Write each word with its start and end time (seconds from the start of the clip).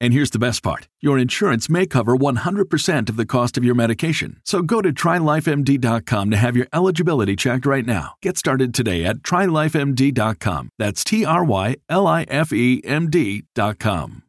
And 0.00 0.12
here's 0.12 0.30
the 0.30 0.38
best 0.38 0.62
part 0.62 0.88
your 1.00 1.18
insurance 1.18 1.68
may 1.68 1.86
cover 1.86 2.16
100% 2.16 3.08
of 3.08 3.16
the 3.16 3.26
cost 3.26 3.56
of 3.56 3.64
your 3.64 3.74
medication. 3.74 4.40
So 4.44 4.62
go 4.62 4.80
to 4.80 4.92
trylifemd.com 4.92 6.30
to 6.30 6.36
have 6.36 6.56
your 6.56 6.68
eligibility 6.72 7.36
checked 7.36 7.66
right 7.66 7.86
now. 7.86 8.14
Get 8.22 8.38
started 8.38 8.72
today 8.72 9.04
at 9.04 9.18
trylifemd.com. 9.18 10.70
That's 10.78 11.04
T 11.04 11.24
R 11.24 11.44
Y 11.44 11.76
L 11.88 12.06
I 12.06 12.22
F 12.28 12.52
E 12.52 12.80
M 12.84 13.10
D.com. 13.10 14.22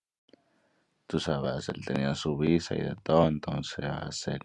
Tú 1.07 1.19
sabes, 1.19 1.69
él 1.69 1.83
tenía 1.85 2.15
su 2.15 2.37
visa 2.37 2.75
y 2.75 2.81
de 2.81 2.95
todo, 3.03 3.27
entonces 3.27 3.83
a 3.83 4.05
hacer 4.07 4.39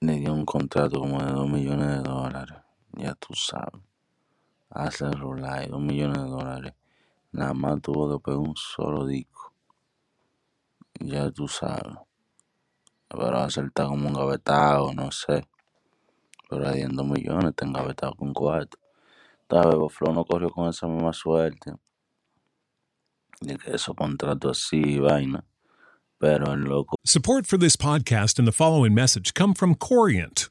le 0.00 0.18
dio 0.18 0.32
un 0.32 0.46
contrato 0.46 0.98
como 0.98 1.22
de 1.22 1.30
2 1.30 1.50
millones 1.50 1.88
de 1.88 2.02
dólares. 2.02 2.56
Ya 2.94 3.14
tú 3.14 3.34
sabes. 3.34 3.82
Hace 4.70 5.10
rular 5.10 5.68
2 5.68 5.80
millones 5.80 6.18
de 6.22 6.28
dólares. 6.28 6.72
Nada 7.32 7.52
más 7.52 7.82
tuvo 7.82 8.18
pegar 8.18 8.38
un 8.38 8.56
solo 8.56 9.06
disco. 9.06 9.49
Ya 11.00 11.30
tú 11.30 11.48
sabes. 11.48 11.96
Pero 13.08 13.38
acertar 13.38 13.88
como 13.88 14.08
un 14.08 14.14
gavetado, 14.14 14.92
no 14.92 15.10
sé. 15.10 15.44
Pero 16.48 16.70
en 16.72 16.94
2 16.94 17.06
millones 17.06 17.50
está 17.50 17.66
engavetado 17.66 18.14
con 18.14 18.32
cuatro. 18.32 18.78
Tal 19.48 19.66
vez 19.66 19.92
Flow 19.92 20.12
no 20.12 20.24
corrió 20.24 20.50
con 20.50 20.68
esa 20.68 20.86
misma 20.86 21.12
suerte. 21.12 21.72
De 23.40 23.56
que 23.56 23.74
esos 23.74 23.96
contratos 23.96 24.58
así 24.58 24.98
vaina. 24.98 25.44
Pero 26.18 26.52
el 26.52 26.60
loco 26.60 26.96
Support 27.04 27.46
for 27.46 27.58
this 27.58 27.76
podcast 27.76 28.38
and 28.38 28.46
the 28.46 28.52
following 28.52 28.94
message 28.94 29.32
come 29.32 29.54
from 29.54 29.74
Corient. 29.74 30.50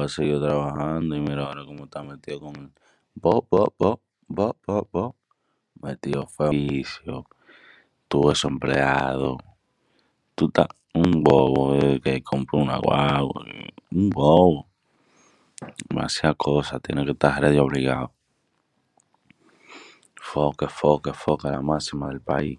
Ha 0.00 0.08
seguido 0.08 0.40
trabajando 0.40 1.16
y 1.16 1.20
mira 1.20 1.46
ahora 1.46 1.64
cómo 1.64 1.84
está 1.84 2.02
metido 2.02 2.40
con 2.40 2.56
el 2.56 2.70
bo, 3.14 3.46
bo, 3.50 3.72
bo, 3.78 4.00
bo, 4.28 4.56
bo, 4.66 4.88
bo. 4.90 5.16
Metido 5.82 6.26
felicio. 6.26 7.26
Tú 8.08 8.30
eres 8.30 8.44
empleado. 8.44 9.38
Tú 10.34 10.46
estás 10.46 10.68
un 10.94 11.22
bobo 11.22 11.74
eh, 11.74 12.00
que 12.02 12.22
compró 12.22 12.58
una 12.60 12.78
guagua. 12.78 13.44
Un 13.90 14.10
bobo. 14.10 14.68
Demasiadas 15.88 16.36
cosas. 16.36 16.80
Tiene 16.82 17.04
que 17.04 17.12
estar 17.12 17.40
ready 17.40 17.58
obligado. 17.58 18.12
Foca, 20.14 20.68
foca, 20.68 21.12
foca 21.12 21.50
la 21.50 21.60
máxima 21.60 22.08
del 22.08 22.20
país. 22.20 22.58